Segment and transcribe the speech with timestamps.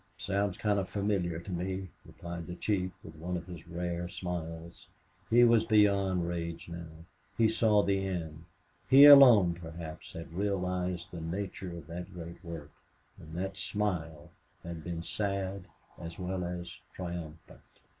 [0.17, 4.87] Sounds kind of familiar to me," replied the chief, with one of his rare smiles.
[5.29, 7.05] He was beyond rage now.
[7.37, 8.45] He saw the end.
[8.89, 12.71] He alone, perhaps, had realized the nature of that great work.
[13.19, 14.31] And that smile
[14.63, 15.65] had been sad
[15.99, 17.61] as well as triumphant.